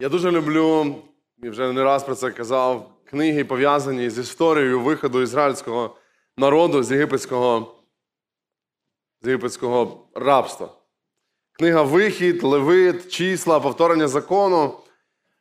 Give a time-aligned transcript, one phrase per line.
[0.00, 0.96] Я дуже люблю,
[1.42, 5.96] і вже не раз про це казав, книги, пов'язані з історією виходу ізраїльського
[6.36, 7.74] народу з єгипетського,
[9.22, 10.68] з єгипетського рабства.
[11.52, 14.74] Книга Вихід, Левит, числа, повторення закону.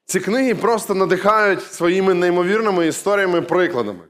[0.05, 4.03] Ці книги просто надихають своїми неймовірними історіями прикладами.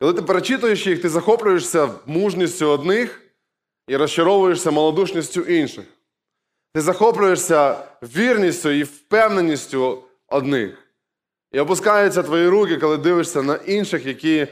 [0.00, 3.20] Коли ти перечитуєш їх, ти захоплюєшся мужністю одних
[3.88, 5.84] і розчаровуєшся малодушністю інших.
[6.74, 10.78] Ти захоплюєшся вірністю і впевненістю одних.
[11.52, 14.46] І опускаються твої руки, коли дивишся на інших, які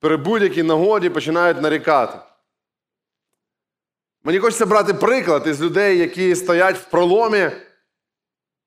[0.00, 2.18] при будь-якій нагоді починають нарікати.
[4.24, 7.50] Мені хочеться брати приклад із людей, які стоять в проломі,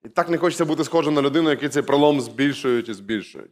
[0.05, 3.52] і так не хочеться бути схожим на людину, які цей пролом збільшують і збільшують.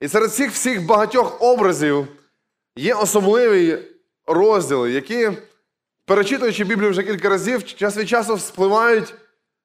[0.00, 2.08] І серед цих всіх багатьох образів
[2.76, 3.78] є особливі
[4.26, 5.30] розділи, які,
[6.04, 9.14] перечитуючи Біблію вже кілька разів, час від часу вспливають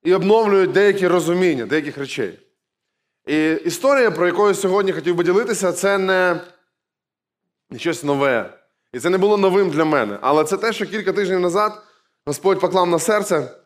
[0.04, 2.40] і обновлюють деякі розуміння, деяких речей.
[3.26, 6.42] І історія, про яку я сьогодні хотів би ділитися, це не
[7.78, 8.60] щось нове.
[8.94, 10.20] І це не було новим для мене.
[10.22, 11.84] Але це те, що кілька тижнів назад
[12.26, 13.62] Господь поклав на серце.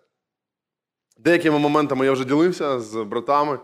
[1.18, 3.60] Деякими моментами я вже ділився з братами.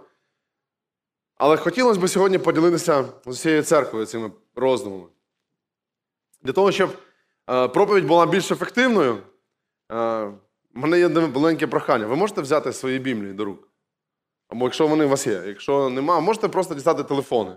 [1.37, 5.05] Але хотілося б сьогодні поділитися з усією церквою цими роздумами.
[6.41, 6.97] Для того, щоб
[7.47, 9.17] проповідь була більш ефективною, е,
[9.95, 10.33] в
[10.73, 12.05] мене є маленьке прохання.
[12.07, 13.67] Ви можете взяти свої біблії до рук?
[14.49, 15.43] Або якщо вони у вас є.
[15.47, 17.51] Якщо нема, можете просто дістати телефони.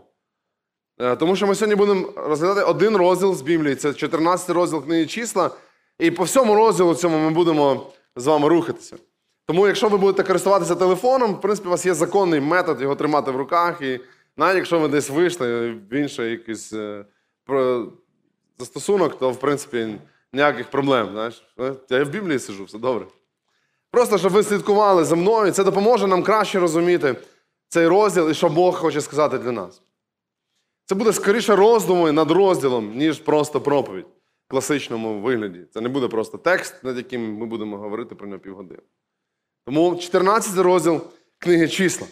[1.01, 3.75] Е, Тому що ми сьогодні будемо розглядати один розділ з Біблії.
[3.75, 5.51] Це 14 розділ книги числа.
[5.99, 8.97] І по всьому розділу цьому ми будемо з вами рухатися.
[9.47, 13.31] Тому, якщо ви будете користуватися телефоном, в принципі, у вас є законний метод його тримати
[13.31, 13.83] в руках.
[13.83, 14.01] І
[14.37, 17.05] навіть якщо ви десь вийшли в інший якийсь е,
[17.45, 17.93] про-
[18.61, 19.99] застосунок, то в принципі
[20.33, 21.09] ніяких проблем.
[21.13, 21.43] Знаєш.
[21.91, 23.07] Я в Біблії сижу, все добре.
[23.91, 27.17] Просто щоб ви слідкували за мною, це допоможе нам краще розуміти
[27.69, 29.83] цей розділ і що Бог хоче сказати для нас.
[30.87, 34.07] Це буде скоріше роздуми над розділом, ніж просто проповідь
[34.47, 35.67] в класичному вигляді.
[35.75, 38.83] Це не буде просто текст, над яким ми будемо говорити про нього півгодини.
[39.67, 41.01] Тому 14 розділ
[41.39, 42.07] книги числа.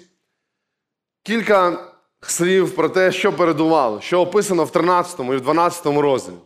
[1.22, 1.89] Кілька
[2.21, 6.37] слів про те, що передувало, що описано в 13 і в 12 розділі.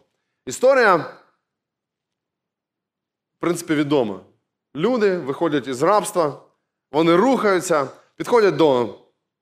[0.46, 1.06] Історія, в
[3.40, 4.20] принципі, відома.
[4.76, 6.42] Люди виходять із рабства,
[6.92, 8.98] вони рухаються, підходять до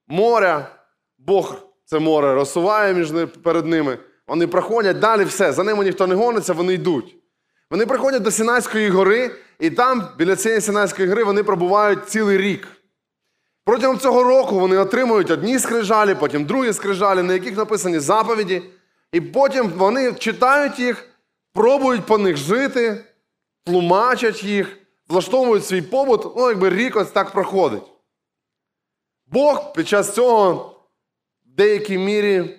[0.09, 0.77] моря,
[1.19, 3.13] Бог це море розсуває між
[3.43, 3.99] перед ними.
[4.27, 5.53] Вони проходять далі все.
[5.53, 7.17] За ними ніхто не гониться, вони йдуть.
[7.71, 12.69] Вони приходять до Сінайської гори, і там, біля цієї Сінайської гори, вони пробувають цілий рік.
[13.65, 18.63] Протягом цього року вони отримують одні скрижалі, потім другі скрижалі, на яких написані заповіді.
[19.13, 21.09] І потім вони читають їх,
[21.53, 23.05] пробують по них жити,
[23.65, 24.79] тлумачать їх,
[25.09, 26.37] влаштовують свій побут.
[26.37, 27.83] Ну, якби рік ось так проходить.
[29.27, 30.77] Бог під час цього
[31.47, 32.57] в деякій мірі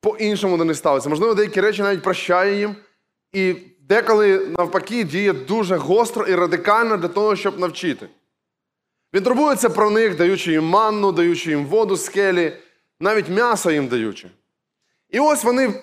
[0.00, 1.08] по-іншому до них ставиться.
[1.08, 2.76] Можливо, деякі речі навіть прощає їм.
[3.32, 8.08] І деколи, навпаки, діє дуже гостро і радикально для того, щоб навчити.
[9.14, 12.56] Він турбується про них, даючи їм манну, даючи їм воду скелі,
[13.00, 14.30] навіть м'ясо їм даючи.
[15.12, 15.74] І ось вони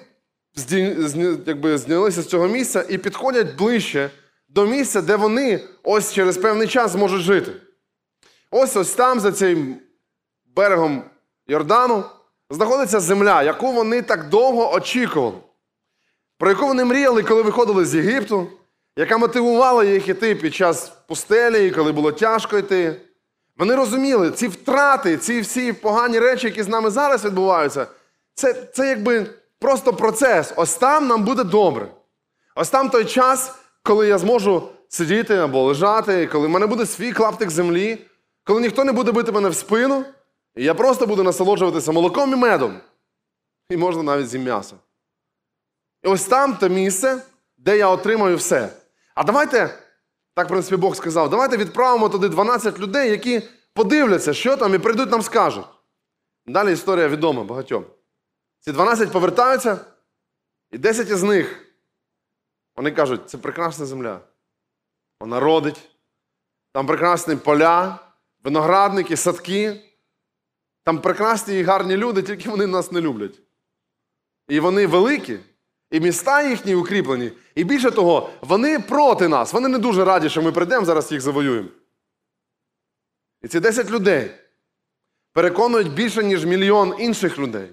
[1.45, 4.09] якби, знялися з цього місця і підходять ближче
[4.50, 7.51] до місця, де вони ось через певний час зможуть жити.
[8.51, 9.75] Ось ось там, за цим
[10.56, 11.03] берегом
[11.47, 12.03] Йордану,
[12.50, 15.38] знаходиться земля, яку вони так довго очікували,
[16.38, 18.47] про яку вони мріяли, коли виходили з Єгипту,
[18.97, 23.01] яка мотивувала їх іти під час пустелі, коли було тяжко йти.
[23.57, 27.88] Вони розуміли, ці втрати, ці всі погані речі, які з нами зараз відбуваються,
[28.40, 29.28] це, це якби
[29.60, 30.54] просто процес.
[30.56, 31.88] Ось там нам буде добре.
[32.56, 37.12] Ось там той час, коли я зможу сидіти або лежати, коли в мене буде свій
[37.12, 38.06] клаптик землі,
[38.44, 40.06] коли ніхто не буде бити мене в спину,
[40.56, 42.80] і я просто буду насолоджуватися молоком і медом.
[43.70, 44.76] І можна навіть зі м'яса.
[46.04, 47.22] І ось там те місце,
[47.58, 48.70] де я отримаю все.
[49.16, 49.70] А давайте,
[50.35, 53.42] так, в принципі, Бог сказав, давайте відправимо туди 12 людей, які
[53.74, 55.66] подивляться, що там, і прийдуть нам скажуть.
[56.46, 57.85] Далі історія відома багатьом.
[58.59, 59.85] Ці 12 повертаються,
[60.72, 61.66] і 10 із них
[62.76, 64.20] вони кажуть, це прекрасна земля.
[65.20, 65.90] Вона родить,
[66.73, 68.00] там прекрасні поля,
[68.44, 69.82] виноградники, садки.
[70.84, 73.40] Там прекрасні і гарні люди, тільки вони нас не люблять.
[74.47, 75.40] І вони великі,
[75.91, 77.32] і міста їхні укріплені.
[77.56, 79.53] І більше того, вони проти нас.
[79.53, 81.70] Вони не дуже раді, що ми прийдемо, зараз їх завоюємо.
[83.41, 84.32] І ці 10 людей
[85.34, 87.70] переконують більше, ніж мільйон інших людей.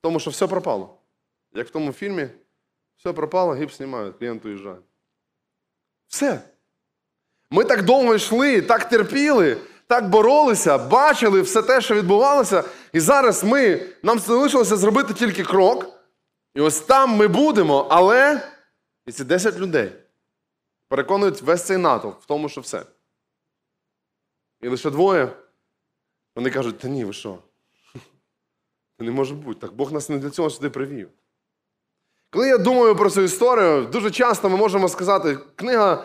[0.00, 0.98] Тому, що все пропало.
[1.52, 2.28] Як в тому фільмі,
[2.96, 4.78] все пропало, гіпс знімають, клієнт уїжджає.
[6.08, 6.40] Все.
[7.50, 12.64] Ми так довго йшли, так терпіли, так боролися, бачили все те, що відбувалося.
[12.92, 15.86] І зараз ми, нам залишилося зробити тільки крок.
[16.54, 18.50] І ось там ми будемо, але
[19.06, 19.92] і ці 10 людей
[20.88, 22.82] переконують весь цей натовп в тому, що все.
[24.60, 25.28] І лише двоє.
[26.36, 27.38] Вони кажуть, та ні, ви що?
[29.00, 29.60] Це не може бути.
[29.60, 31.08] Так Бог нас не для цього сюди привів.
[32.30, 36.04] Коли я думаю про цю історію, дуже часто ми можемо сказати, книга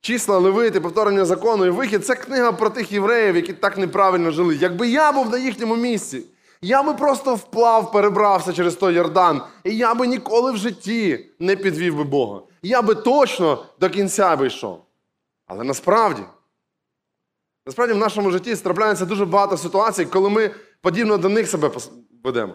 [0.00, 4.56] числа Левити, повторення закону і вихід це книга про тих євреїв, які так неправильно жили.
[4.56, 6.22] Якби я був на їхньому місці,
[6.62, 11.56] я би просто вплав, перебрався через той Йордан, і я би ніколи в житті не
[11.56, 12.40] підвів би Бога.
[12.62, 14.84] Я би точно до кінця би йшов.
[15.46, 16.22] Але насправді,
[17.66, 20.50] насправді в нашому житті трапляється дуже багато ситуацій, коли ми
[20.80, 21.70] подібно до них себе
[22.28, 22.54] ведемо.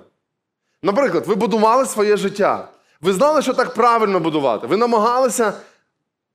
[0.84, 2.68] Наприклад, ви будували своє життя.
[3.02, 4.68] Ви знали, що так правильно будувати.
[4.68, 5.54] Ви намагалися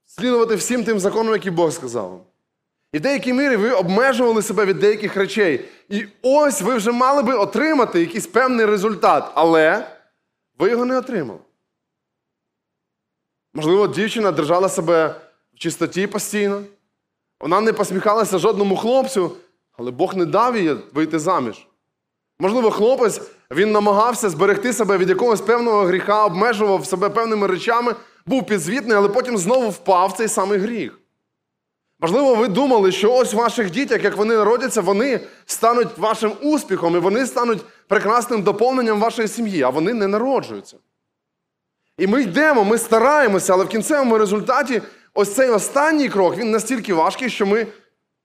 [0.06, 2.20] слідувати всім тим законам, які Бог сказав вам.
[2.92, 5.64] І в деякій мірі ви обмежували себе від деяких речей.
[5.88, 9.86] І ось ви вже мали би отримати якийсь певний результат, але
[10.58, 11.40] ви його не отримали.
[13.54, 15.14] Можливо, дівчина держала себе
[15.54, 16.62] в чистоті постійно.
[17.40, 19.32] Вона не посміхалася жодному хлопцю,
[19.76, 21.67] але Бог не дав їй вийти заміж.
[22.40, 23.20] Можливо, хлопець
[23.50, 27.94] він намагався зберегти себе від якогось певного гріха, обмежував себе певними речами,
[28.26, 30.98] був підзвітний, але потім знову впав в цей самий гріх.
[32.00, 36.98] Можливо, ви думали, що ось ваших дітях, як вони народяться, вони стануть вашим успіхом і
[36.98, 40.76] вони стануть прекрасним доповненням вашої сім'ї, а вони не народжуються.
[41.98, 44.82] І ми йдемо, ми стараємося, але в кінцевому результаті
[45.14, 47.66] ось цей останній крок він настільки важкий, що ми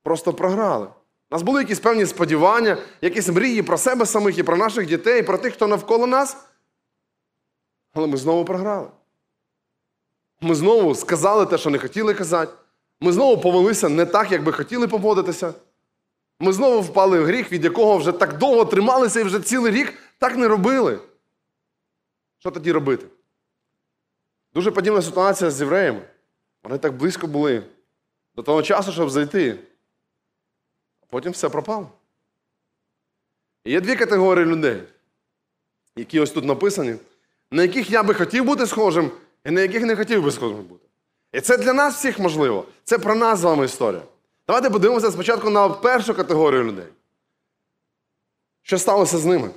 [0.03, 0.87] просто програли.
[1.33, 5.23] У нас були якісь певні сподівання, якісь мрії про себе самих і про наших дітей,
[5.23, 6.37] про тих, хто навколо нас.
[7.93, 8.87] Але ми знову програли.
[10.41, 12.53] Ми знову сказали те, що не хотіли казати.
[13.01, 15.53] Ми знову повелися не так, як би хотіли поводитися.
[16.39, 19.93] Ми знову впали в гріх, від якого вже так довго трималися і вже цілий рік
[20.19, 20.99] так не робили.
[22.39, 23.05] Що тоді робити?
[24.53, 26.01] Дуже подібна ситуація з євреями.
[26.63, 27.63] Вони так близько були
[28.35, 29.59] до того часу, щоб зайти.
[31.13, 31.89] Потім все пропало.
[33.65, 34.83] І є дві категорії людей,
[35.95, 36.95] які ось тут написані,
[37.51, 39.11] на яких я би хотів бути схожим,
[39.45, 40.85] і на яких не хотів би схожим бути.
[41.33, 42.65] І це для нас всіх можливо.
[42.83, 44.01] Це про нас з вами історія.
[44.47, 46.87] Давайте подивимося спочатку на першу категорію людей.
[48.61, 49.49] Що сталося з ними?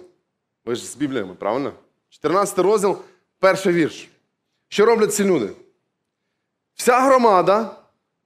[0.65, 1.73] Ви ж з Бібліями, правильно?
[2.09, 2.99] 14 розділ,
[3.39, 4.09] перший вірш.
[4.69, 5.53] Що роблять ці люди?
[6.75, 7.77] Вся громада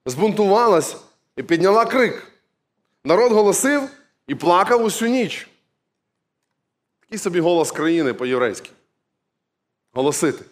[0.07, 0.97] збунтувалась
[1.37, 2.30] і підняла крик.
[3.05, 3.91] Народ голосив
[4.27, 5.49] і плакав усю ніч.
[7.01, 8.71] Такий собі голос країни по-єврейськи.
[9.93, 10.45] Голосити.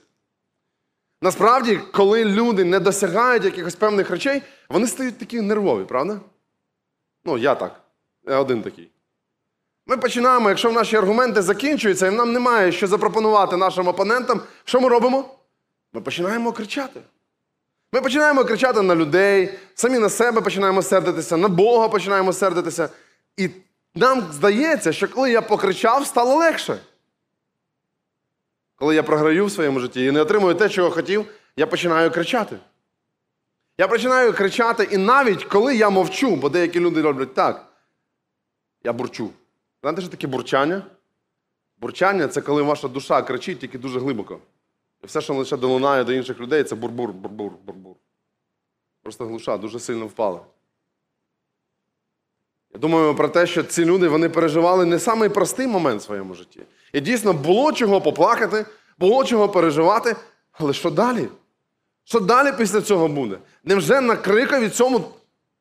[1.22, 6.20] Насправді, коли люди не досягають якихось певних речей, вони стають такі нервові, правда?
[7.24, 7.80] Ну, я так.
[8.26, 8.90] Я один такий.
[9.86, 14.88] Ми починаємо, якщо наші аргументи закінчуються, і нам немає що запропонувати нашим опонентам, що ми
[14.88, 15.34] робимо?
[15.92, 17.00] Ми починаємо кричати.
[17.92, 22.88] Ми починаємо кричати на людей, самі на себе починаємо сердитися, на Бога починаємо сердитися.
[23.36, 23.50] І
[23.94, 26.78] нам здається, що коли я покричав, стало легше.
[28.76, 31.26] Коли я програю в своєму житті і не отримую те, чого хотів,
[31.56, 32.56] я починаю кричати.
[33.78, 37.66] Я починаю кричати, і навіть коли я мовчу, бо деякі люди роблять так,
[38.84, 39.30] я бурчу.
[39.80, 40.82] Знаєте, що таке бурчання?
[41.78, 44.40] Бурчання це коли ваша душа кричить тільки дуже глибоко.
[45.04, 47.96] Все, що лише долунає до інших людей, це бурбур, бурбур, бурбур.
[49.02, 50.40] Просто глуша дуже сильно впала.
[52.74, 56.34] Я думаю про те, що ці люди вони переживали не самий простий момент в своєму
[56.34, 56.62] житті.
[56.92, 58.66] І дійсно було чого поплакати,
[58.98, 60.16] було чого переживати.
[60.52, 61.28] Але що далі?
[62.04, 63.38] Що далі після цього буде?
[63.64, 65.04] Невже на крикові цьому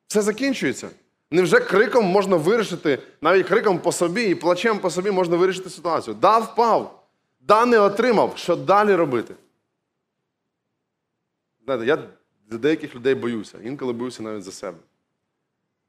[0.06, 0.88] все закінчується?
[1.30, 6.16] Невже криком можна вирішити, навіть криком по собі і плачем по собі можна вирішити ситуацію?
[6.20, 6.97] Да, впав,
[7.40, 8.38] да, не отримав.
[8.38, 9.34] Що далі робити?
[11.64, 12.08] Знаєте, я
[12.50, 13.58] за деяких людей боюся.
[13.62, 14.78] Інколи боюся навіть за себе.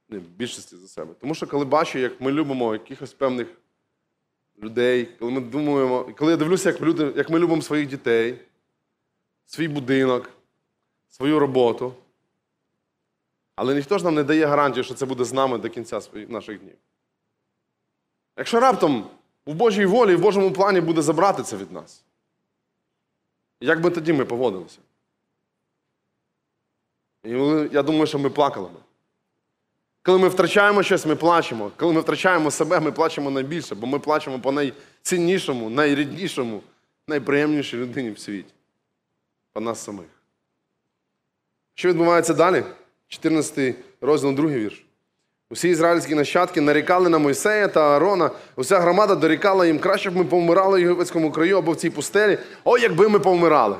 [0.09, 1.13] Не, в більшості за себе.
[1.21, 3.47] Тому що коли бачу, як ми любимо якихось певних
[4.63, 8.39] людей, коли ми думаємо, коли я дивлюся, як люди, як ми любимо своїх дітей,
[9.45, 10.29] свій будинок,
[11.09, 11.93] свою роботу.
[13.55, 16.59] Але ніхто ж нам не дає гарантію, що це буде з нами до кінця наших
[16.59, 16.75] днів.
[18.37, 19.09] Якщо раптом
[19.45, 22.03] у Божій волі і в Божому плані буде забрати це від нас,
[23.61, 24.79] як би тоді ми поводилися?
[27.23, 27.29] І
[27.71, 28.79] я думаю, що ми плакали би.
[30.01, 31.71] Коли ми втрачаємо щось, ми плачемо.
[31.77, 36.63] Коли ми втрачаємо себе, ми плачемо найбільше, бо ми плачемо по найціннішому, найріднішому,
[37.07, 38.53] найприємнішій людині в світі.
[39.53, 40.07] По нас самих.
[41.73, 42.63] Що відбувається далі?
[43.07, 44.85] 14 розділ, другий вірш.
[45.51, 48.31] Усі ізраїльські нащадки нарікали на Мойсея та Аарона.
[48.55, 52.37] Уся громада дорікала їм, краще б ми повмирали в єгипетському краю або в цій пустелі.
[52.63, 53.75] О, якби ми повмирали.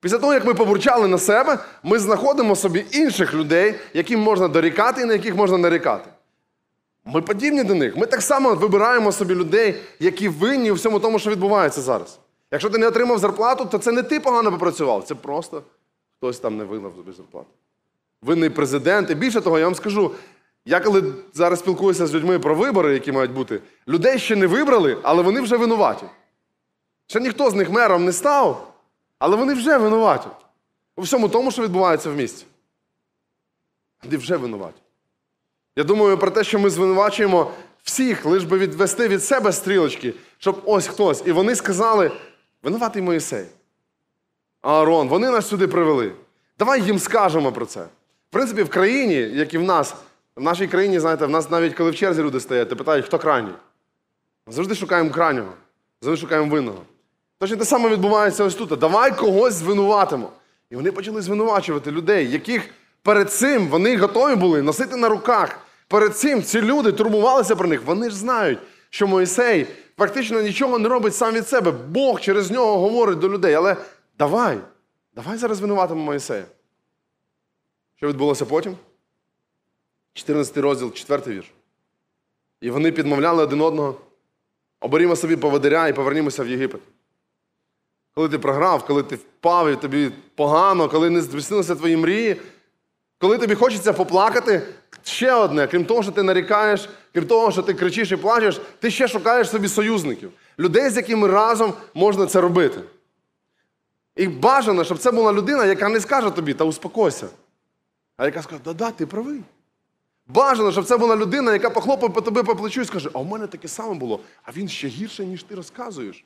[0.00, 5.02] Після того, як ми побурчали на себе, ми знаходимо собі інших людей, яким можна дорікати
[5.02, 6.10] і на яких можна нарікати.
[7.04, 7.96] Ми подібні до них.
[7.96, 12.18] Ми так само вибираємо собі людей, які винні у всьому тому, що відбувається зараз.
[12.50, 15.62] Якщо ти не отримав зарплату, то це не ти погано попрацював, це просто
[16.18, 17.48] хтось там не вилав тобі зарплату.
[18.22, 19.10] Винний президент.
[19.10, 20.10] І більше того, я вам скажу,
[20.64, 24.98] я коли зараз спілкуюся з людьми про вибори, які мають бути, людей ще не вибрали,
[25.02, 26.06] але вони вже винуваті.
[27.06, 28.74] Ще ніхто з них мером не став,
[29.18, 30.28] але вони вже винуваті.
[30.96, 32.46] У всьому тому, що відбувається в місті.
[34.04, 34.80] Вони вже винуваті.
[35.76, 37.50] Я думаю про те, що ми звинувачуємо
[37.82, 41.22] всіх, лиш би відвести від себе стрілочки, щоб ось хтось.
[41.26, 42.10] І вони сказали:
[42.62, 43.46] винуватий Моїсей.
[44.62, 46.12] Аарон, вони нас сюди привели.
[46.58, 47.80] Давай їм скажемо про це.
[47.80, 49.94] В принципі, в країні, як і в нас,
[50.36, 53.18] в нашій країні, знаєте, в нас навіть коли в черзі люди стоять, то питають, хто
[53.18, 53.54] крайній.
[54.46, 55.52] Завжди шукаємо крайнього,
[56.00, 56.82] завжди шукаємо винного.
[57.38, 58.78] Точно те саме відбувається ось тут.
[58.78, 60.30] Давай когось звинуватимо.
[60.70, 62.70] І вони почали звинувачувати людей, яких
[63.02, 65.58] перед цим вони готові були носити на руках.
[65.88, 67.82] Перед цим ці люди турбувалися про них.
[67.84, 68.58] Вони ж знають,
[68.90, 69.66] що Моїсей
[69.98, 71.70] фактично нічого не робить сам від себе.
[71.70, 73.54] Бог через нього говорить до людей.
[73.54, 73.76] Але
[74.18, 74.58] давай,
[75.14, 76.44] давай зараз звинуватимо Моїсея.
[77.96, 78.76] Що відбулося потім?
[80.14, 81.52] 14 розділ, 4 вірш.
[82.60, 84.00] І вони підмовляли один одного.
[84.80, 86.80] Оберімо собі поводиря і повернімося в Єгипет.
[88.14, 92.36] Коли ти програв, коли ти впав і тобі погано, коли не здійснилися твої мрії,
[93.18, 94.62] коли тобі хочеться поплакати,
[95.02, 98.90] ще одне, крім того, що ти нарікаєш, крім того, що ти кричиш і плачеш, ти
[98.90, 102.80] ще шукаєш собі союзників, людей, з якими разом можна це робити.
[104.16, 107.28] І бажано, щоб це була людина, яка не скаже тобі, та успокойся,
[108.16, 109.40] а яка скаже, да-да, ти правий.
[110.26, 113.26] Бажано, щоб це була людина, яка похлопає по тобі по плечу і скаже, а в
[113.26, 116.24] мене таке саме було, а він ще гірше, ніж ти розказуєш.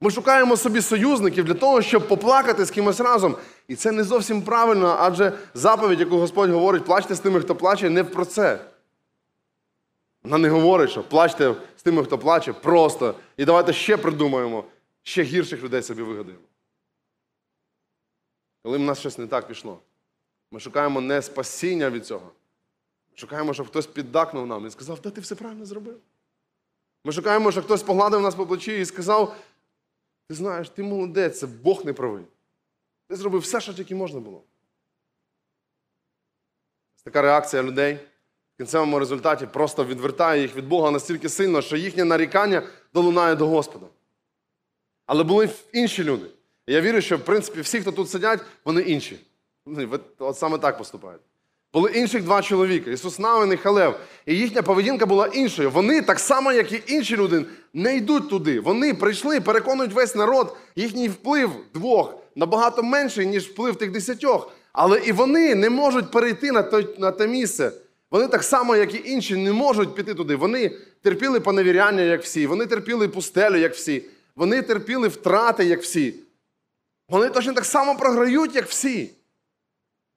[0.00, 3.36] Ми шукаємо собі союзників для того, щоб поплакати з кимось разом.
[3.68, 7.90] І це не зовсім правильно, адже заповідь, яку Господь говорить, плачте з тими, хто плаче,
[7.90, 8.58] не про це.
[10.22, 13.14] Вона не говорить, що плачте з тими, хто плаче, просто.
[13.36, 14.64] І давайте ще придумаємо,
[15.02, 16.44] ще гірших людей собі вигадаємо.
[18.62, 19.78] Коли в нас щось не так пішло,
[20.50, 22.30] ми шукаємо не спасіння від цього.
[23.14, 26.00] Шукаємо, щоб хтось піддакнув нам і сказав, да ти все правильно зробив.
[27.04, 29.36] Ми шукаємо, щоб хтось погладив нас по плечі і сказав,
[30.28, 32.24] ти знаєш, ти молодець, це Бог не правий.
[33.08, 34.42] Ти зробив все, що тільки можна було.
[37.04, 37.94] Така реакція людей
[38.54, 42.62] в кінцевому результаті просто відвертає їх від Бога настільки сильно, що їхнє нарікання
[42.94, 43.86] долунає до Господа.
[45.06, 46.30] Але були інші люди.
[46.66, 49.20] І я вірю, що в принципі всі, хто тут сидять, вони інші.
[50.18, 51.22] От саме так поступають.
[51.74, 53.96] Були інших два чоловіка Ісус Навин і Халев.
[54.26, 55.70] І їхня поведінка була іншою.
[55.70, 58.60] Вони, так само, як і інші люди, не йдуть туди.
[58.60, 64.52] Вони прийшли, переконують весь народ, їхній вплив двох набагато менший, ніж вплив тих десятьох.
[64.72, 67.72] Але і вони не можуть перейти на те, на те місце.
[68.10, 70.36] Вони так само, як і інші, не можуть піти туди.
[70.36, 70.70] Вони
[71.02, 72.46] терпіли поневіряння, як всі.
[72.46, 74.04] Вони терпіли пустелю, як всі.
[74.36, 76.14] Вони терпіли втрати, як всі.
[77.08, 79.10] Вони точно так само програють, як всі.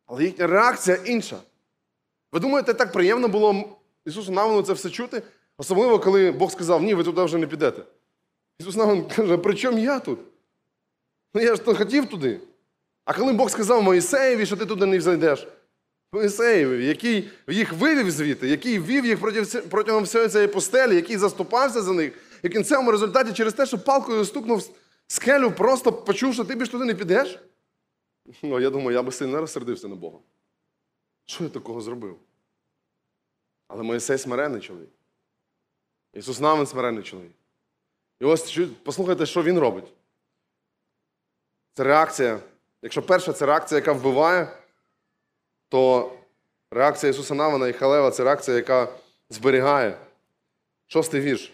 [0.08, 1.38] Але їхня реакція інша.
[2.32, 5.22] Ви думаєте, так приємно було Ісусу Навину це все чути?
[5.58, 7.82] Особливо, коли Бог сказав, ні, ви туди вже не підете.
[8.60, 10.20] Ісус Навин каже, при чому я тут?
[11.34, 12.40] Ну я ж то хотів туди.
[13.06, 15.48] А коли Бог сказав Моїсеєві, що ти туди не зайдеш,
[16.12, 19.20] Моїсеєві, який їх вивів звідти, який вів їх
[19.70, 23.80] протягом всієї цієї постелі, який заступався за них, і в кінцевому результаті через те, що
[23.80, 24.70] палкою стукнув
[25.08, 27.40] скелю, просто почув, що ти більш туди не підеш.
[28.44, 30.20] Ну, я думаю, я би сильно розсердився на Бога.
[31.26, 32.20] Що я такого зробив?
[33.68, 34.90] Але Моїсей смиренний чоловік.
[36.14, 37.32] Ісус Навин смиренний чоловік.
[38.20, 39.94] І ось послухайте, що він робить.
[41.74, 42.40] Це реакція.
[42.82, 44.58] Якщо перша це реакція, яка вбиває,
[45.70, 46.12] то
[46.72, 48.94] реакція Ісуса Навина і Халева це реакція, яка
[49.30, 49.98] зберігає.
[50.88, 51.54] Шостий вірш.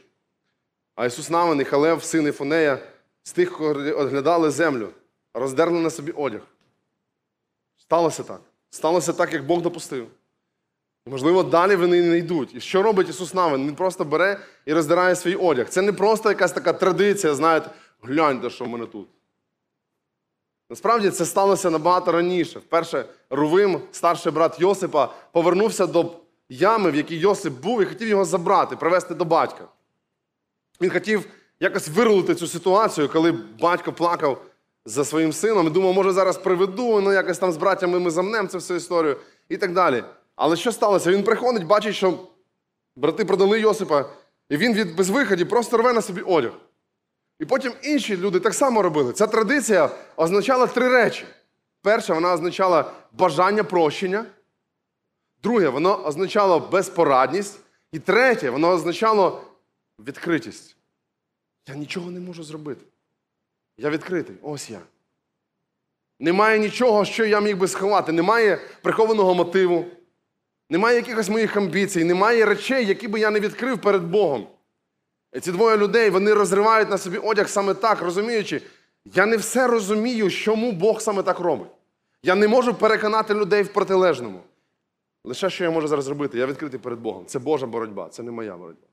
[0.95, 2.79] А Ісус Навин і Халев, син Іфонея,
[3.23, 3.65] з тих, хто
[3.97, 4.89] оглядали землю,
[5.33, 6.41] роздерли на собі одяг.
[7.83, 8.41] Сталося так.
[8.69, 10.07] Сталося так, як Бог допустив.
[11.05, 12.55] Можливо, далі вони не йдуть.
[12.55, 13.67] І що робить Ісус Навин?
[13.67, 15.69] Він просто бере і роздирає свій одяг.
[15.69, 17.69] Це не просто якась така традиція, знаєте,
[18.01, 19.07] гляньте, що в мене тут.
[20.69, 22.59] Насправді це сталося набагато раніше.
[22.59, 26.11] Вперше Рувим, старший брат Йосипа, повернувся до
[26.49, 29.67] ями, в якій Йосип був, і хотів його забрати, привезти до батька.
[30.81, 31.25] Він хотів
[31.59, 34.45] якось вирулити цю ситуацію, коли батько плакав
[34.85, 38.47] за своїм сином і думав, може зараз приведу, ну якось там з братями ми замнемо
[38.47, 39.17] цю всю історію
[39.49, 40.03] і так далі.
[40.35, 41.11] Але що сталося?
[41.11, 42.19] Він приходить, бачить, що
[42.95, 44.05] брати продали Йосипа,
[44.49, 46.51] і він від безвиході просто рве на собі одяг.
[47.39, 49.13] І потім інші люди так само робили.
[49.13, 51.25] Ця традиція означала три речі.
[51.81, 54.25] Перше, вона означала бажання прощення.
[55.43, 57.59] Друге, воно означало безпорадність.
[57.91, 59.41] І третє, воно означало
[59.99, 60.75] відкритість.
[61.67, 62.85] Я нічого не можу зробити.
[63.77, 64.35] Я відкритий.
[64.41, 64.79] Ось я.
[66.19, 68.11] Немає нічого, що я міг би сховати.
[68.11, 69.85] Немає прихованого мотиву,
[70.69, 74.47] немає якихось моїх амбіцій, немає речей, які би я не відкрив перед Богом.
[75.33, 78.61] І ці двоє людей вони розривають на собі одяг саме так, розуміючи,
[79.05, 81.71] я не все розумію, чому Бог саме так робить.
[82.23, 84.41] Я не можу переконати людей в протилежному.
[85.23, 86.37] Лише що я можу зараз зробити?
[86.37, 87.25] Я відкритий перед Богом.
[87.25, 88.87] Це Божа боротьба, це не моя боротьба.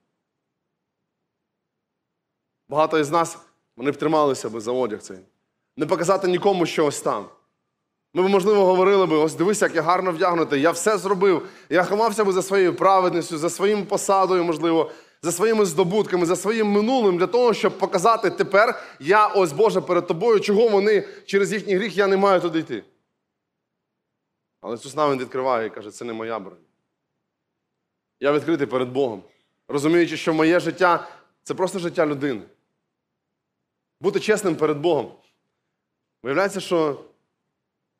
[2.68, 3.38] Багато із нас
[3.76, 5.18] вони б трималися би за одяг цей.
[5.76, 7.26] Не показати нікому, що ось там.
[8.14, 11.48] Ми б, можливо, говорили би, ось дивися, як я гарно вдягнутий, я все зробив.
[11.68, 14.90] Я ховався би за своєю праведністю, за своїм посадою, можливо,
[15.22, 20.06] за своїми здобутками, за своїм минулим, для того, щоб показати тепер я ось Боже перед
[20.06, 22.84] тобою, чого вони через їхній гріх я не маю туди йти.
[24.60, 26.58] Але Ісус він відкриває і каже, це не моя бронь.
[28.20, 29.22] Я відкритий перед Богом,
[29.68, 31.08] розуміючи, що моє життя
[31.42, 32.42] це просто життя людини.
[34.00, 35.12] Бути чесним перед Богом.
[36.22, 37.00] Виявляється, що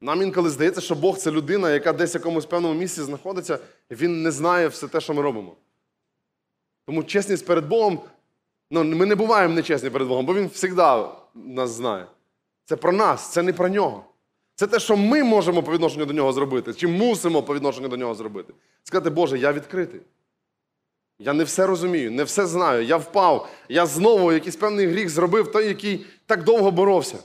[0.00, 3.59] нам інколи здається, що Бог це людина, яка десь в якомусь певному місці знаходиться,
[3.90, 5.57] і він не знає все те, що ми робимо.
[6.87, 8.00] Тому чесність перед Богом,
[8.71, 10.83] ну, ми не буваємо нечесні перед Богом, бо Він завжди
[11.35, 12.07] нас знає.
[12.64, 14.04] Це про нас, це не про нього.
[14.54, 17.97] Це те, що ми можемо по відношенню до нього зробити, чи мусимо по відношенню до
[17.97, 18.54] нього зробити.
[18.83, 20.00] Сказати, Боже, я відкритий.
[21.22, 22.84] Я не все розумію, не все знаю.
[22.84, 27.18] Я впав, я знову якийсь певний гріх зробив, той, який так довго боровся.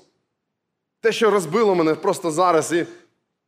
[1.00, 2.88] Те, що розбило мене просто зараз, і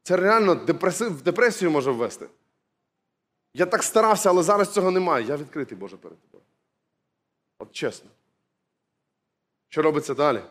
[0.03, 0.55] це реально
[0.99, 2.27] в депресію може ввести.
[3.53, 5.25] Я так старався, але зараз цього немає.
[5.25, 6.43] Я відкритий, Боже, перед тобою.
[7.59, 8.09] От чесно.
[9.69, 10.41] Що робиться далі?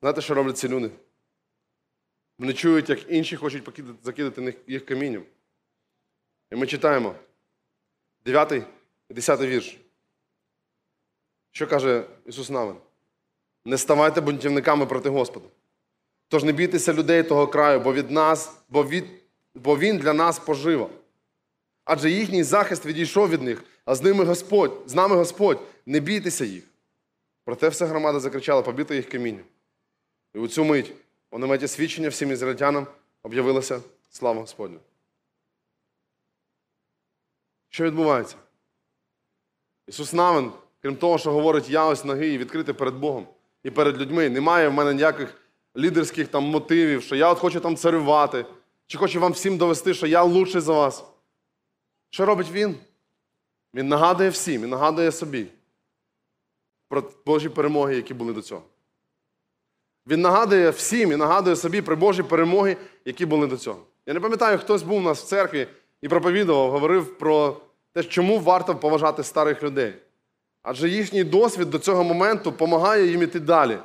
[0.00, 0.90] Знаєте, що роблять ці люди?
[2.38, 3.70] Вони чують, як інші хочуть
[4.02, 5.22] закидати їх камінням.
[6.50, 7.14] І ми читаємо
[8.28, 8.52] 9
[9.10, 9.78] і 10 вірш.
[11.52, 12.76] Що каже Ісус Навин?
[13.64, 15.46] Не ставайте бунтівниками проти Господа.
[16.28, 19.04] Тож не бійтеся людей того краю, бо від нас, бо, від,
[19.54, 20.90] бо він для нас пожива.
[21.84, 26.44] Адже їхній захист відійшов від них, а з ними Господь, з нами Господь, не бійтеся
[26.44, 26.64] їх.
[27.44, 29.44] Проте вся громада закричала, побіти їх камінням.
[30.34, 30.92] І у цю мить,
[31.30, 32.86] у наметі свідчення всім ізраїльтянам
[33.22, 34.78] об'явилася слава Господня.
[37.68, 38.36] Що відбувається?
[39.86, 40.52] Ісус Навин,
[40.82, 43.26] крім того, що говорить я ось ноги і відкрити перед Богом
[43.62, 45.34] і перед людьми, немає в мене ніяких
[45.76, 48.46] лідерських там мотивів, що я от хочу там царювати,
[48.86, 51.04] чи хочу вам всім довести, що я лучший за вас.
[52.10, 52.76] Що робить він?
[53.74, 55.46] Він нагадує всім, він нагадує собі
[56.88, 58.62] про Божі перемоги, які були до цього.
[60.06, 63.82] Він нагадує всім і нагадує собі про Божі перемоги, які були до цього.
[64.06, 65.68] Я не пам'ятаю, хтось був у нас в церкві
[66.02, 67.56] і проповідував, говорив про
[67.94, 69.94] те, чому варто поважати старих людей.
[70.62, 73.78] Адже їхній досвід до цього моменту допомагає їм іти далі.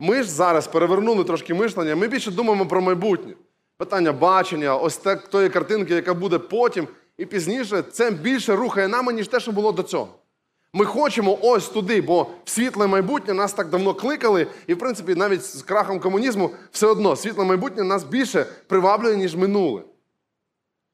[0.00, 3.34] Ми ж зараз перевернули трошки мишлення, ми більше думаємо про майбутнє.
[3.76, 9.12] Питання бачення, ось так тої картинки, яка буде потім і пізніше, це більше рухає нами,
[9.12, 10.08] ніж те, що було до цього.
[10.72, 15.14] Ми хочемо ось туди, бо в світле майбутнє нас так давно кликали, і в принципі
[15.14, 19.82] навіть з крахом комунізму все одно світле майбутнє нас більше приваблює, ніж минуле.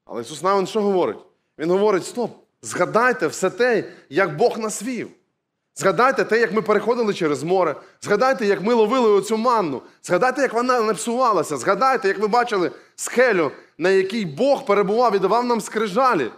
[0.07, 1.17] Але Ісус Навин що говорить?
[1.57, 5.09] Він говорить: стоп, згадайте все те, як Бог нас вів.
[5.75, 7.75] Згадайте те, як ми переходили через море.
[8.01, 9.81] Згадайте, як ми ловили оцю манну.
[10.03, 11.57] Згадайте, як вона не псувалася.
[11.57, 16.31] Згадайте, як ви бачили схелю, на якій Бог перебував і давав нам скрижалі.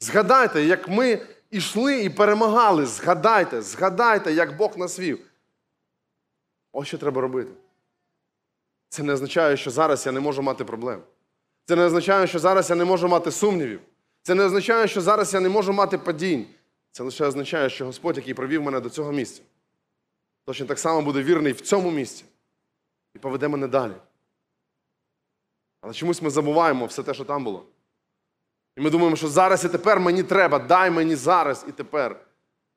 [0.00, 2.86] Згадайте, як ми йшли і перемагали.
[2.86, 5.18] Згадайте, згадайте, як Бог нас вів.
[6.72, 7.50] Ось що треба робити.
[8.88, 11.02] Це не означає, що зараз я не можу мати проблем.
[11.64, 13.80] Це не означає, що зараз я не можу мати сумнівів.
[14.22, 16.46] Це не означає, що зараз я не можу мати падінь.
[16.92, 19.42] Це лише означає, що Господь, який провів мене до цього місця,
[20.44, 22.24] точно так само буде вірний в цьому місці
[23.14, 23.92] і поведе мене далі.
[25.80, 27.64] Але чомусь ми забуваємо все те, що там було.
[28.76, 32.26] І ми думаємо, що зараз і тепер мені треба, дай мені зараз і тепер.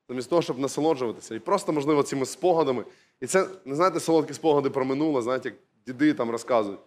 [0.10, 1.36] Замість того, щоб насолоджуватися.
[1.36, 2.86] І просто, можливо, цими спогадами.
[3.21, 6.80] І це, не знаєте, солодкі спогади про минуле, знаєте, як діди там розказують.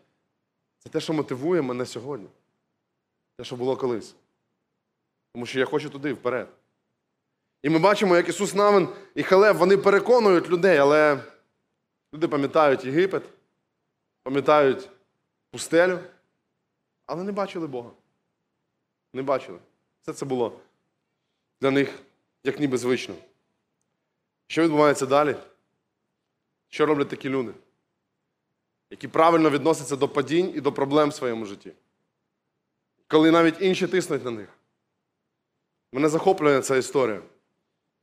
[0.81, 2.29] Це те, що мотивує мене сьогодні.
[3.37, 4.15] Те, що було колись.
[5.33, 6.49] Тому що я хочу туди вперед.
[7.63, 11.21] І ми бачимо, як Ісус Навин і Халев, вони переконують людей, але
[12.15, 13.23] Люди пам'ятають Єгипет,
[14.23, 14.89] пам'ятають
[15.51, 15.99] пустелю,
[17.07, 17.91] але не бачили Бога.
[19.13, 19.59] Не бачили.
[20.03, 20.61] Все це було
[21.61, 21.99] для них
[22.45, 23.15] як ніби звично.
[24.47, 25.37] Що відбувається далі?
[26.69, 27.53] Що роблять такі люди,
[28.91, 31.73] які правильно відносяться до падінь і до проблем в своєму житті?
[33.09, 34.49] Коли навіть інші тиснуть на них.
[35.93, 37.23] Мене захоплює ця історія.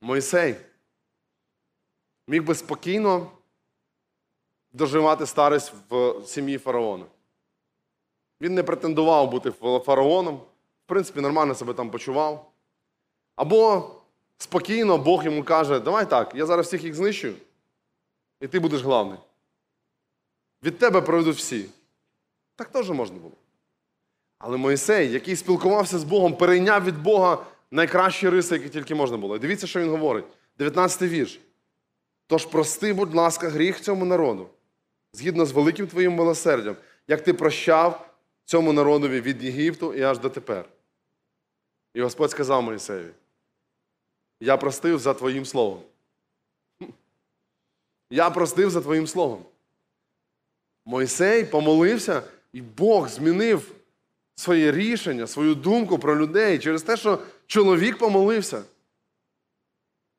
[0.00, 0.56] Мойсей
[2.26, 3.30] міг би спокійно
[4.72, 7.04] доживати старість в сім'ї фараона.
[8.40, 12.52] Він не претендував бути фараоном, в принципі, нормально себе там почував.
[13.36, 13.90] Або
[14.38, 17.34] спокійно Бог йому каже: давай так, я зараз всіх їх знищую,
[18.40, 19.18] і ти будеш главний.
[20.62, 21.66] Від тебе проведуть всі.
[22.56, 23.34] Так теж можна було.
[24.38, 29.36] Але Моїсей, який спілкувався з Богом, перейняв від Бога найкращі риси, які тільки можна було.
[29.36, 30.24] І дивіться, що він говорить.
[30.58, 31.40] 19 вірш.
[32.26, 34.48] Тож прости, будь ласка, гріх цьому народу,
[35.12, 36.76] згідно з великим твоїм милосердям,
[37.08, 40.68] як ти прощав цьому народові від Єгипту і аж до тепер.
[41.94, 43.10] І Господь сказав Моїсеєві:
[44.40, 45.82] Я простив за твоїм словом.
[48.10, 49.44] Я простив за твоїм словом.
[50.88, 52.22] Мойсей помолився,
[52.52, 53.70] і Бог змінив
[54.34, 58.62] своє рішення, свою думку про людей через те, що чоловік помолився.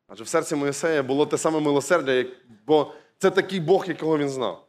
[0.07, 2.25] Адже в серці Моїсея було те саме милосердя,
[2.67, 4.65] бо це такий Бог, якого він знав.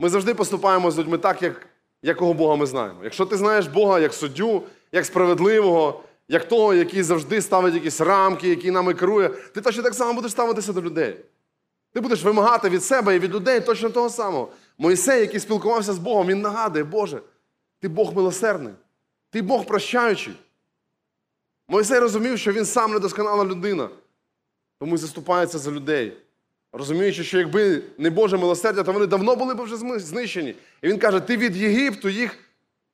[0.00, 1.66] Ми завжди поступаємо з людьми так, як,
[2.02, 3.04] якого Бога ми знаємо.
[3.04, 8.48] Якщо ти знаєш Бога як суддю, як справедливого, як того, який завжди ставить якісь рамки,
[8.48, 11.16] який нами керує, ти точно так само будеш ставитися до людей.
[11.92, 14.48] Ти будеш вимагати від себе і від людей точно того самого.
[14.78, 17.22] Моїсей, який спілкувався з Богом, він нагадує, Боже,
[17.80, 18.74] ти Бог милосердний,
[19.30, 20.34] ти Бог прощаючий.
[21.68, 23.90] Моїсей розумів, що він сам недосконала людина,
[24.78, 26.16] тому й заступається за людей.
[26.72, 30.56] Розуміючи, що якби не Боже милосердя, то вони давно були б вже знищені.
[30.82, 32.38] І він каже: ти від Єгипту їх,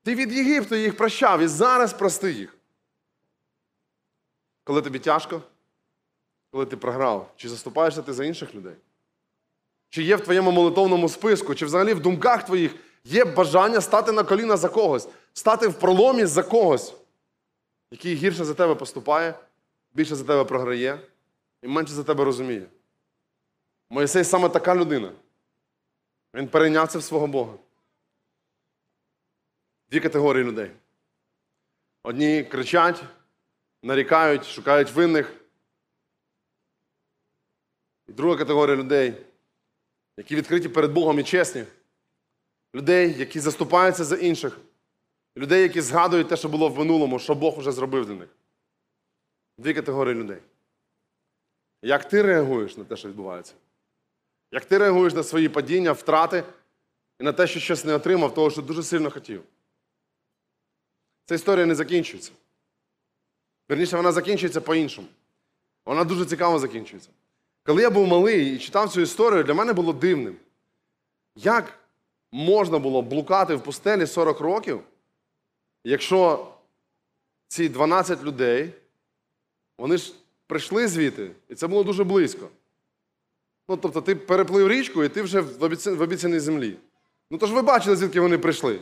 [0.03, 2.57] ти від Єгипту їх прощав, і зараз прости їх.
[4.65, 5.43] Коли тобі тяжко,
[6.51, 8.75] коли ти програв, чи заступаєшся ти за інших людей?
[9.95, 14.25] Чи є в твоєму молитовному списку, чи взагалі в думках твоїх є бажання стати на
[14.25, 16.95] коліна за когось, стати в проломі за когось,
[17.91, 19.35] який гірше за тебе поступає,
[19.93, 21.01] більше за тебе програє
[21.63, 22.67] і менше за тебе розуміє.
[23.91, 25.13] Моїсей саме така людина.
[26.35, 27.55] Він перейняв це в свого Бога.
[29.91, 30.71] Дві категорії людей.
[32.03, 33.05] Одні кричать,
[33.83, 35.35] нарікають, шукають винних.
[38.09, 39.27] І друга категорія людей,
[40.17, 41.65] які відкриті перед Богом і чесні.
[42.75, 44.59] Людей, які заступаються за інших.
[45.37, 48.29] Людей, які згадують те, що було в минулому, що Бог вже зробив для них.
[49.59, 50.39] Дві категорії людей.
[51.83, 53.55] Як ти реагуєш на те, що відбувається?
[54.53, 56.45] Як ти реагуєш на свої падіння, втрати
[57.21, 59.43] і на те, що щось не отримав, того, що дуже сильно хотів?
[61.25, 62.33] Ця історія не закінчується.
[63.69, 65.09] Верніше, вона закінчується по-іншому.
[65.85, 67.11] Вона дуже цікаво закінчується.
[67.67, 70.37] Коли я був малий і читав цю історію, для мене було дивним.
[71.37, 71.79] Як
[72.33, 74.81] можна було блукати в пустелі 40 років,
[75.85, 76.47] якщо
[77.49, 78.73] ці 12 людей,
[79.79, 80.15] вони ж
[80.47, 82.49] прийшли звідти, і це було дуже близько.
[83.69, 86.77] Ну, тобто, ти переплив річку, і ти вже в обіцяній землі.
[87.31, 88.81] Ну, то ж ви бачили, звідки вони прийшли.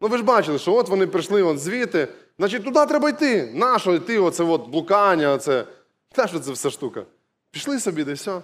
[0.00, 3.52] Ну, ви ж бачили, що от вони прийшли вон звідти, значить, туди треба йти.
[3.54, 5.66] Нащо йти, оце от блукання, оце.
[6.12, 7.06] Та що це все штука?
[7.52, 8.42] Пішли собі, де все.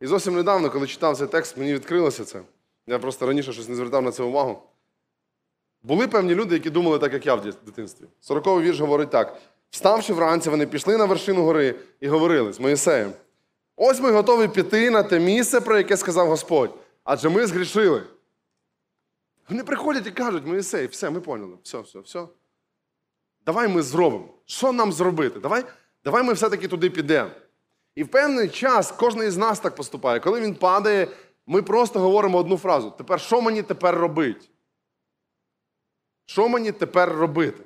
[0.00, 2.42] І зовсім недавно, коли читав цей текст, мені відкрилося це.
[2.86, 4.62] Я просто раніше щось не звертав на це увагу.
[5.82, 8.04] Були певні люди, які думали так, як я в дитинстві.
[8.20, 13.12] Сороковий вірш говорить так: вставши вранці, вони пішли на вершину гори і говорили з Моїсеєм.
[13.76, 16.74] Ось ми готові піти на те місце, про яке сказав Господь,
[17.04, 18.02] адже ми згрішили.
[19.48, 22.26] Вони приходять і кажуть, Моїсей, все, ми поняли, все, все, все.
[23.46, 24.28] Давай ми зробимо.
[24.46, 25.40] Що нам зробити?
[25.40, 25.64] Давай,
[26.04, 27.30] давай ми все-таки туди підемо.
[27.96, 30.20] І в певний час кожен із нас так поступає.
[30.20, 31.08] Коли він падає,
[31.46, 34.46] ми просто говоримо одну фразу: тепер що мені тепер робити?
[36.26, 37.62] Що мені тепер робити?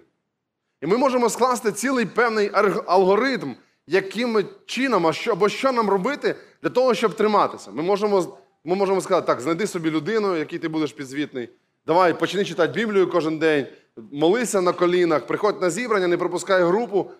[0.82, 2.50] І ми можемо скласти цілий певний
[2.86, 3.54] алгоритм,
[3.86, 7.70] яким чином або що нам робити для того, щоб триматися.
[7.70, 11.48] Ми можемо, ми можемо сказати, так, знайди собі людину, якій ти будеш підзвітний.
[11.86, 13.66] Давай, почни читати Біблію кожен день,
[14.12, 17.10] молися на колінах, приходь на зібрання, не пропускай групу.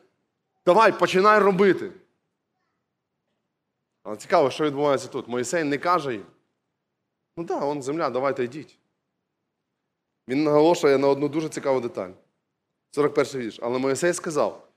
[0.67, 1.93] Давай, починай робити.
[4.03, 5.29] Але цікаво, що відбувається тут.
[5.29, 6.27] Моїсей не каже їм.
[7.37, 8.79] Ну так, он земля, давайте йдіть.
[10.29, 12.11] Він наголошує на одну дуже цікаву деталь.
[12.91, 13.59] 41 вірш.
[13.63, 14.69] Але Моїсей сказав: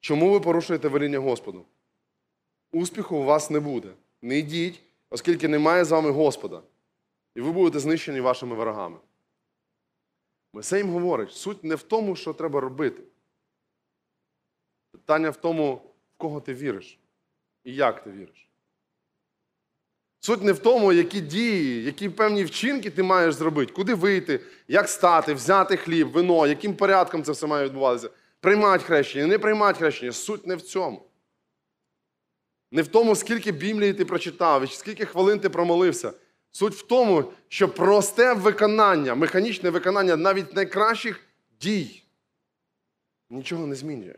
[0.00, 1.64] чому ви порушуєте веління Господу?
[2.72, 3.92] Успіху у вас не буде.
[4.22, 6.62] Не йдіть, оскільки немає з вами Господа,
[7.34, 8.98] і ви будете знищені вашими ворогами.
[10.52, 13.02] Мойсей їм говорить, суть не в тому, що треба робити.
[14.92, 16.98] Питання в тому, в кого ти віриш
[17.64, 18.49] і як ти віриш.
[20.20, 24.88] Суть не в тому, які дії, які певні вчинки ти маєш зробити, куди вийти, як
[24.88, 28.10] стати, взяти хліб, вино, яким порядком це все має відбуватися.
[28.40, 30.12] Приймати хрещення, не приймати хрещення.
[30.12, 31.02] Суть не в цьому.
[32.70, 36.12] Не в тому, скільки Біблії ти прочитав, і скільки хвилин ти промолився.
[36.52, 41.20] Суть в тому, що просте виконання, механічне виконання навіть найкращих
[41.60, 42.02] дій
[43.30, 44.14] нічого не змінює.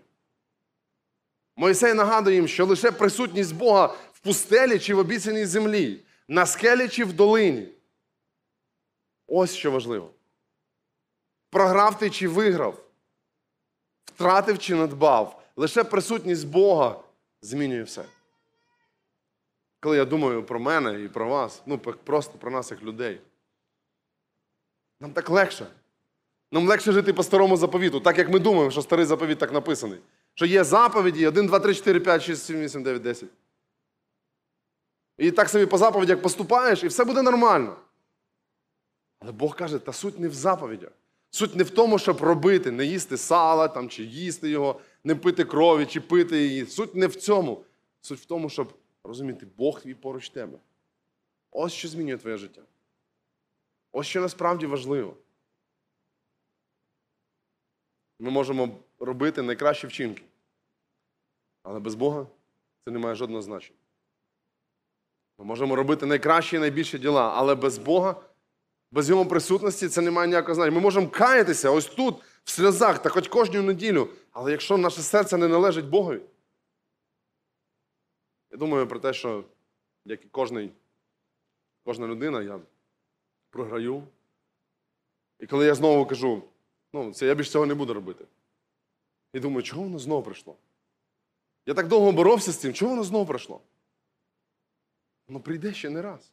[1.57, 7.05] Мойсей нагадує їм, що лише присутність Бога пустелі чи в обіцяній землі, на скелі чи
[7.05, 7.69] в долині.
[9.27, 10.11] Ось що важливо.
[11.51, 12.85] Програв ти чи виграв,
[14.05, 15.43] втратив чи надбав.
[15.57, 17.01] Лише присутність Бога
[17.43, 18.05] змінює все.
[19.81, 23.21] Коли я думаю про мене і про вас, ну просто про нас як людей.
[25.01, 25.67] Нам так легше.
[26.53, 29.99] Нам легше жити по старому заповіту, так як ми думаємо, що старий заповіт так написаний.
[30.35, 33.29] Що є заповіді 1, 2, 3, 4, 5, 6, 7, 8, 9, 10.
[35.19, 37.77] І так собі по заповідях поступаєш, і все буде нормально.
[39.19, 40.91] Але Бог каже, та суть не в заповідях.
[41.31, 45.45] Суть не в тому, щоб робити, не їсти сала там, чи їсти його, не пити
[45.45, 46.67] крові, чи пити її.
[46.67, 47.65] Суть не в цьому.
[48.01, 50.59] Суть в тому, щоб розуміти, Бог твій поруч тебе.
[51.51, 52.63] Ось що змінює твоє життя.
[53.93, 55.17] Ось що насправді важливо.
[58.19, 60.23] Ми можемо робити найкращі вчинки.
[61.63, 62.27] Але без Бога
[62.85, 63.79] це не має жодного значення.
[65.43, 68.23] Ми можемо робити найкращі і найбільші діла, але без Бога,
[68.91, 70.75] без Його присутності це не має ніякого значення.
[70.75, 74.09] Ми можемо каятися ось тут, в сльозах, та хоч кожну неділю.
[74.31, 76.21] Але якщо наше серце не належить Богові,
[78.51, 79.45] я думаю про те, що
[80.05, 80.71] як і кожний,
[81.85, 82.61] кожна людина, я
[83.51, 84.03] програю.
[85.41, 86.43] І коли я знову кажу,
[86.93, 88.25] ну, це я більше цього не буду робити.
[89.33, 90.57] І думаю, чого воно знову прийшло?
[91.67, 93.61] Я так довго боровся з цим, чого воно знову прийшло?
[95.29, 96.33] Воно прийде ще не раз.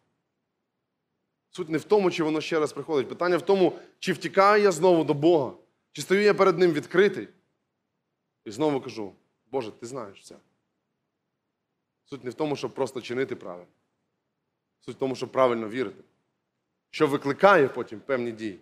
[1.51, 3.09] Суть не в тому, чи воно ще раз приходить.
[3.09, 5.53] Питання в тому, чи втікаю я знову до Бога,
[5.91, 7.27] чи стою я перед Ним відкритий.
[8.45, 9.13] І знову кажу,
[9.51, 10.35] Боже, ти знаєш це.
[12.05, 13.67] Суть не в тому, щоб просто чинити правильно.
[14.81, 16.03] Суть в тому, щоб правильно вірити.
[16.89, 18.59] Що викликає потім певні дії.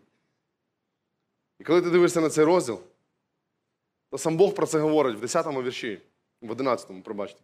[1.59, 2.81] І коли ти дивишся на цей розділ,
[4.09, 6.01] то сам Бог про це говорить в 10-му вірші,
[6.41, 7.41] в 11-му, пробачте.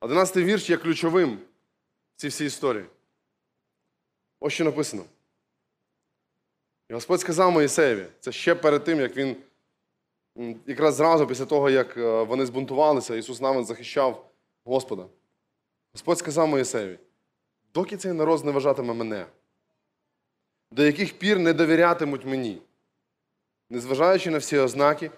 [0.00, 1.38] 11-й вірш є ключовим
[2.16, 2.84] цій всій історії.
[4.40, 5.04] Ось що написано.
[6.88, 9.36] І Господь сказав Моїсеєві, це ще перед тим, як він,
[10.66, 14.30] якраз зразу після того, як е, вони збунтувалися, Ісус Навин захищав
[14.64, 15.06] Господа.
[15.92, 16.98] Господь сказав Моїсеєві,
[17.74, 19.26] доки цей народ не вважатиме мене,
[20.70, 22.62] до яких пір не довірятимуть мені,
[23.70, 25.10] незважаючи на всі ознаки,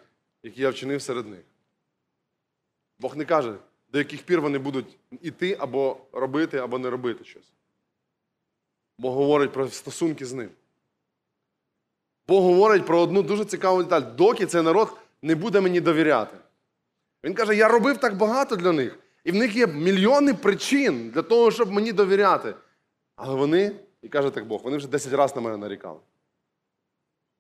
[0.43, 1.45] які я вчинив серед них.
[2.99, 3.59] Бог не каже,
[3.95, 7.53] до яких пір вони будуть іти або робити, або не робити щось.
[8.99, 10.51] Бог говорить про стосунки з ним.
[12.29, 16.37] Бог говорить про одну дуже цікаву деталь, доки цей народ не буде мені довіряти.
[17.25, 21.23] Він каже, я робив так багато для них, і в них є мільйони причин для
[21.23, 22.55] того, щоб мені довіряти.
[23.17, 26.01] Але вони, і каже так Бог, вони вже 10 разів на мене нарікали.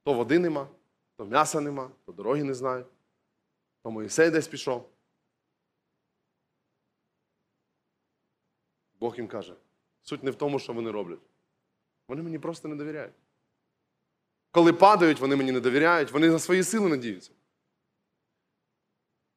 [0.05, 0.69] То води нема,
[1.17, 2.87] то м'яса нема, то дороги не знають,
[3.83, 4.94] то Моїсей десь пішов.
[9.05, 9.55] Бог їм каже,
[10.03, 11.19] суть не в тому, що вони роблять.
[12.09, 13.15] Вони мені просто не довіряють.
[14.51, 17.31] Коли падають, вони мені не довіряють, вони на свої сили надіються.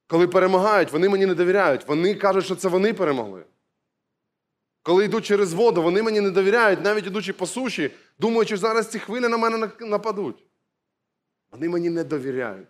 [0.08, 1.88] Коли перемагають, вони мені не довіряють.
[1.88, 3.46] Вони кажуть, що це вони перемогли.
[4.84, 9.00] Коли йдуть через воду, вони мені не довіряють, навіть ідучи по суші, думаючи, зараз ці
[9.00, 10.44] хвилі на мене нападуть.
[11.52, 12.68] Вони мені не довіряють.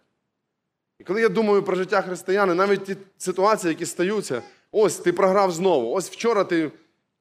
[0.99, 5.51] І коли я думаю про життя християни, навіть ті ситуації, які стаються, ось ти програв
[5.51, 5.91] знову.
[5.91, 6.71] Ось вчора ти,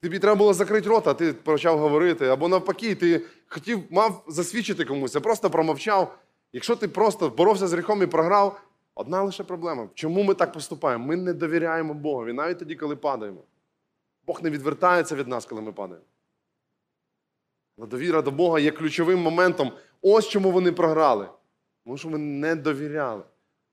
[0.00, 5.16] тобі треба було закрити рота, ти почав говорити, або навпаки, ти хотів, мав засвідчити комусь,
[5.16, 6.18] а просто промовчав.
[6.52, 8.60] Якщо ти просто боровся з гріхом і програв,
[8.94, 9.88] одна лише проблема.
[9.94, 11.06] Чому ми так поступаємо?
[11.06, 13.42] Ми не довіряємо Богові, навіть тоді, коли падаємо.
[14.26, 16.06] Бог не відвертається від нас, коли ми падаємо.
[17.78, 19.72] Але довіра до Бога є ключовим моментом.
[20.02, 21.28] Ось чому вони програли.
[21.84, 23.22] Тому що вони не довіряли.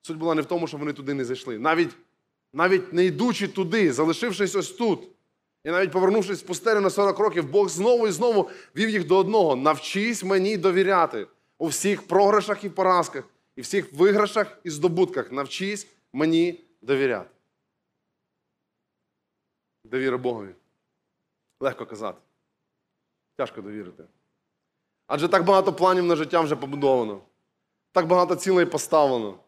[0.02, 1.60] Суть була не в тому, що вони туди не зайшли.
[1.60, 1.96] Навіть
[2.54, 5.08] навіть не йдучи туди, залишившись ось тут,
[5.64, 9.18] і навіть повернувшись в пустелю на 40 років, Бог знову і знову вів їх до
[9.18, 9.56] одного.
[9.56, 13.24] Навчись мені довіряти у всіх програшах і поразках,
[13.56, 15.32] і всіх виграшах і здобутках.
[15.32, 17.30] Навчись мені довіряти.
[19.84, 20.56] Довіра Богові
[21.60, 22.22] Легко казати.
[23.38, 24.04] Тяжко довірити.
[25.08, 27.22] Адже так багато планів на життя вже побудовано,
[27.92, 29.40] так багато цілей поставлено.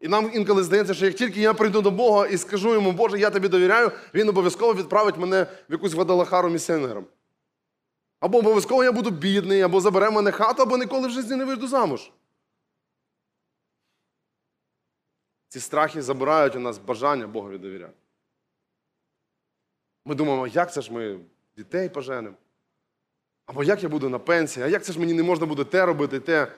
[0.00, 3.18] І нам інколи здається, що як тільки я прийду до Бога і скажу йому, Боже,
[3.18, 7.06] я тобі довіряю, він обов'язково відправить мене в якусь Гвадалахару місіонером.
[8.20, 11.68] Або обов'язково я буду бідний, або забере мене хату, або ніколи в житті не вийду
[11.68, 12.10] замуж.
[15.48, 17.94] Ці страхи забирають у нас бажання Богові довіряти.
[20.04, 21.20] Ми думаємо, як це ж ми
[21.56, 22.36] дітей поженемо?
[23.46, 25.86] Або як я буду на пенсії, а як це ж мені не можна буде те
[25.86, 26.52] робити, те.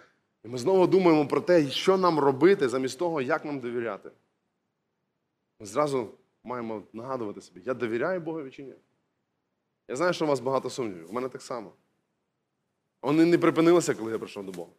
[0.45, 4.11] І ми знову думаємо про те, що нам робити, замість того, як нам довіряти.
[5.61, 6.11] Ми зразу
[6.45, 8.75] маємо нагадувати собі, я довіряю Богові чи ні.
[9.89, 11.11] Я знаю, що у вас багато сумнівів.
[11.11, 11.73] У мене так само.
[13.03, 14.71] Вони не припинилися, коли я прийшов до Бога.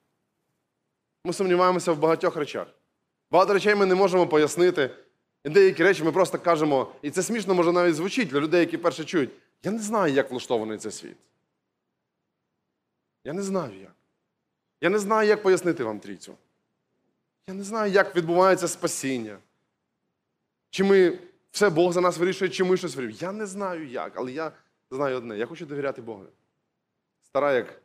[1.26, 2.67] Ми сумніваємося в багатьох речах.
[3.32, 4.95] Багато речей ми не можемо пояснити.
[5.43, 8.78] І деякі речі ми просто кажемо, і це смішно може навіть звучить для людей, які
[8.78, 9.30] перше чують.
[9.63, 11.17] Я не знаю, як влаштований цей світ.
[13.24, 13.95] Я не знаю як.
[14.81, 16.37] Я не знаю, як пояснити вам трійцю.
[17.47, 19.37] Я не знаю, як відбувається спасіння.
[20.69, 21.19] Чи ми
[21.51, 23.33] все Бог за нас вирішує, чи ми щось вирішуємо.
[23.33, 24.51] Я не знаю як, але я
[24.91, 25.37] знаю одне.
[25.37, 26.25] Я хочу довіряти Богу.
[27.21, 27.81] Стара як.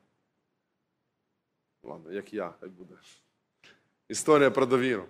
[1.83, 2.95] Ладно, як я, хай буде.
[4.09, 5.05] Історія про довіру.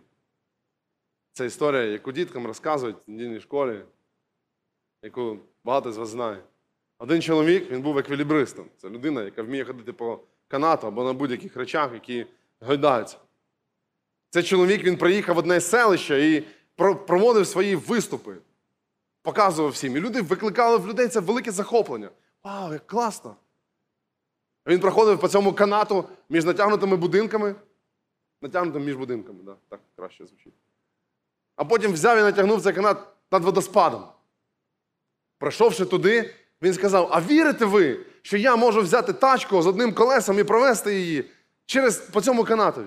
[1.32, 3.84] Це історія, яку діткам розказують в недільній школі,
[5.02, 6.42] яку багато з вас знає.
[6.98, 8.68] Один чоловік, він був еквілібристом.
[8.76, 10.20] Це людина, яка вміє ходити по
[10.54, 12.26] канату або на будь-яких речах, які
[12.60, 13.16] гойдаються.
[14.30, 18.36] Цей чоловік він приїхав в одне селище і про- проводив свої виступи,
[19.22, 19.96] показував всім.
[19.96, 22.10] І люди викликали в людей це велике захоплення.
[22.44, 23.36] Вау, як класно!
[24.66, 27.54] Він проходив по цьому канату між натягнутими будинками.
[28.42, 30.54] Натягнутим між будинками, да, так краще звучить.
[31.56, 32.98] А потім взяв і натягнув цей канат
[33.32, 34.04] над водоспадом.
[35.38, 40.38] Пройшовши туди, він сказав: А вірите ви, що я можу взяти тачку з одним колесом
[40.38, 41.30] і провести її
[41.66, 42.86] через, по цьому канатові?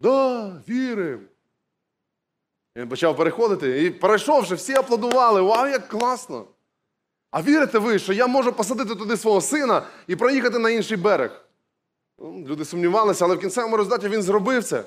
[0.00, 1.22] Да, віримо.
[2.76, 5.40] Він почав переходити і перейшовши, всі аплодували.
[5.40, 6.44] Вау, як класно!
[7.30, 11.44] А вірите ви, що я можу посадити туди свого сина і проїхати на інший берег?
[12.18, 14.84] Ну, Люди сумнівалися, але в кінцевому результаті він зробив це.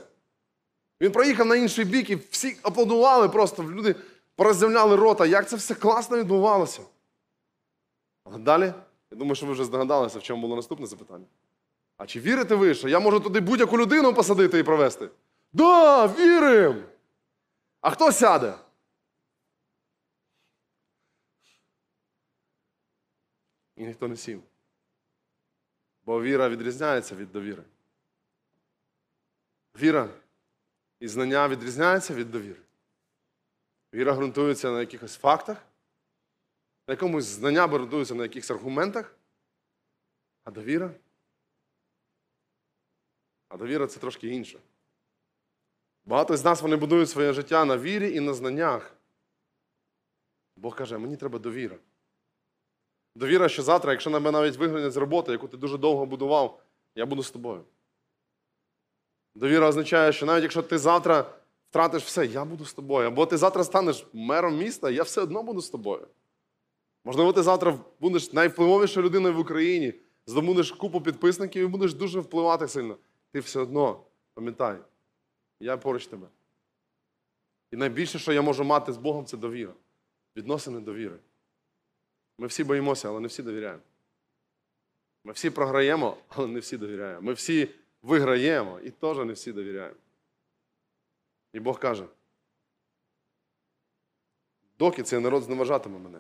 [1.02, 3.64] Він проїхав на інший бік і всі аплодували просто.
[3.64, 3.96] Люди
[4.36, 5.26] пороззявляли рота.
[5.26, 6.82] Як це все класно відбувалося.
[8.34, 8.74] А далі,
[9.12, 11.26] я думаю, що ви вже здогадалися, в чому було наступне запитання.
[11.98, 15.10] А чи вірите ви, що я можу туди будь-яку людину посадити і провести?
[15.54, 16.82] Да, віримо!
[17.82, 18.54] А хто сяде?
[23.76, 24.44] І ніхто не сів.
[26.06, 27.64] Бо віра відрізняється від довіри.
[29.82, 30.10] Віра
[31.00, 32.62] і знання відрізняються від довіри.
[33.94, 35.58] Віра ґрунтується на якихось фактах,
[36.88, 39.16] на якомусь знання ґрунтується на якихось аргументах,
[40.44, 40.92] а довіра.
[43.48, 44.60] А довіра це трошки інше.
[46.06, 48.96] Багато з нас вони будують своє життя на вірі і на знаннях.
[50.56, 51.78] Бог каже, мені треба довіра.
[53.16, 56.62] Довіра, що завтра, якщо на мене навіть вигонять з роботи, яку ти дуже довго будував,
[56.96, 57.64] я буду з тобою.
[59.36, 61.34] Довіра означає, що навіть якщо ти завтра
[61.70, 63.08] втратиш все, я буду з тобою.
[63.08, 66.08] Або ти завтра станеш мером міста, я все одно буду з тобою.
[67.06, 69.94] Можливо, ти завтра будеш найвпливовішою людиною в Україні,
[70.26, 72.98] здобудеш купу підписників і будеш дуже впливати сильно.
[73.32, 74.78] Ти все одно пам'ятай,
[75.60, 76.28] я поруч тебе.
[77.72, 79.74] І найбільше, що я можу мати з Богом, це довіра.
[80.36, 81.20] Відносини довіри.
[82.38, 83.82] Ми всі боїмося, але не всі довіряємо.
[85.24, 87.22] Ми всі програємо, але не всі довіряємо.
[87.22, 87.70] Ми всі
[88.02, 89.96] виграємо і теж не всі довіряємо.
[91.54, 92.06] І Бог каже:
[94.80, 96.20] доки цей народ зневажатиме мене,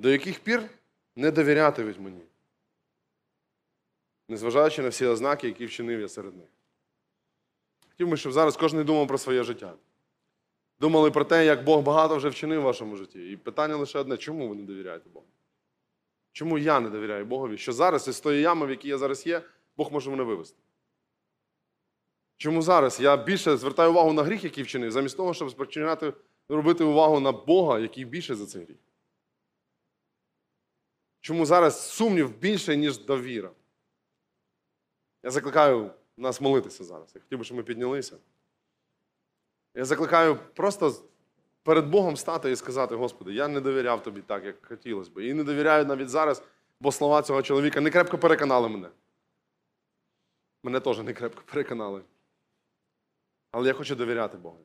[0.00, 0.62] до яких пір
[1.16, 2.20] не довірятимуть мені,
[4.28, 6.48] незважаючи на всі ознаки, які вчинив я серед них.
[7.90, 9.74] Хотів би, щоб зараз кожен думав про своє життя.
[10.80, 13.30] Думали про те, як Бог багато вже вчинив в вашому житті.
[13.30, 15.26] І питання лише одне: чому ви не довіряєте Богу?
[16.32, 17.58] Чому я не довіряю Богові?
[17.58, 19.42] Що зараз із тої ями, в якій я зараз є,
[19.76, 20.58] Бог може мене вивести?
[22.36, 26.12] Чому зараз я більше звертаю увагу на гріх, який вчинив, замість того, щоб спочинати
[26.48, 28.76] робити увагу на Бога, який більше за цей гріх?
[31.20, 33.50] Чому зараз сумнів більше, ніж довіра?
[35.22, 37.12] Я закликаю нас молитися зараз.
[37.14, 38.16] Я хотів би, щоб ми піднялися.
[39.74, 40.94] Я закликаю просто
[41.62, 45.24] перед Богом стати і сказати: Господи, я не довіряв тобі так, як хотілося б.
[45.24, 46.42] І не довіряю навіть зараз,
[46.80, 48.88] бо слова цього чоловіка не крепко переконали мене.
[50.62, 52.02] Мене теж не крепко переконали.
[53.50, 54.58] Але я хочу довіряти Богу.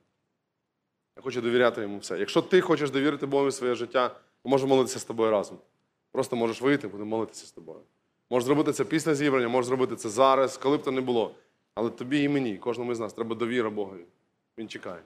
[1.18, 2.20] Я хочу довіряти йому все.
[2.20, 5.60] Якщо ти хочеш довірити Богу своє життя, ми можемо молитися з тобою разом.
[6.16, 7.80] Просто можеш вийти, будемо молитися з тобою.
[8.30, 11.36] Можеш зробити це після зібрання, можеш зробити це зараз, коли б то не було.
[11.74, 14.06] Але тобі і мені, кожному із нас, треба довіра Богові.
[14.58, 15.02] Він чекає.